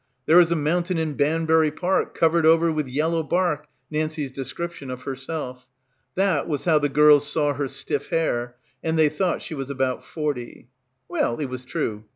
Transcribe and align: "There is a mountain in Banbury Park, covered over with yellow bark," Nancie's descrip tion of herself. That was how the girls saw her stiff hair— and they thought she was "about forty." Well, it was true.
"There 0.25 0.39
is 0.39 0.51
a 0.51 0.55
mountain 0.55 0.97
in 0.97 1.13
Banbury 1.13 1.69
Park, 1.69 2.15
covered 2.17 2.43
over 2.43 2.71
with 2.71 2.87
yellow 2.87 3.21
bark," 3.21 3.67
Nancie's 3.91 4.31
descrip 4.31 4.71
tion 4.71 4.89
of 4.89 5.03
herself. 5.03 5.67
That 6.15 6.47
was 6.47 6.65
how 6.65 6.79
the 6.79 6.89
girls 6.89 7.27
saw 7.31 7.53
her 7.53 7.67
stiff 7.67 8.07
hair— 8.07 8.55
and 8.83 8.97
they 8.97 9.09
thought 9.09 9.43
she 9.43 9.53
was 9.53 9.69
"about 9.69 10.03
forty." 10.03 10.69
Well, 11.07 11.37
it 11.39 11.49
was 11.51 11.65
true. 11.65 12.05